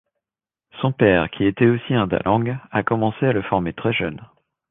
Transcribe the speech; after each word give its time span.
Son 0.81 0.91
père, 0.91 1.29
qui 1.29 1.45
était 1.45 1.67
aussi 1.69 1.93
un 1.93 2.07
dalang, 2.07 2.57
a 2.71 2.81
commencé 2.81 3.23
à 3.27 3.33
le 3.33 3.43
former 3.43 3.71
très 3.71 3.93
jeune. 3.93 4.19